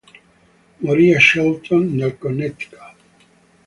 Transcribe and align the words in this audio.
Morì 0.79 1.13
a 1.13 1.19
Shelton, 1.19 1.93
nel 1.93 2.17
Connecticut. 2.17 2.93